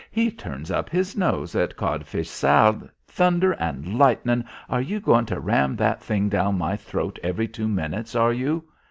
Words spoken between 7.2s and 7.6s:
every